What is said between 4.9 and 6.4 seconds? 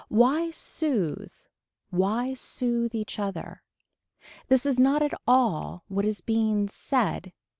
at all what is